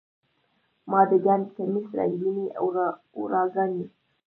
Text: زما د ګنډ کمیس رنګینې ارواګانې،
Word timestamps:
زما 0.85 1.01
د 1.09 1.11
ګنډ 1.25 1.45
کمیس 1.57 1.87
رنګینې 1.99 2.45
ارواګانې، 3.21 3.85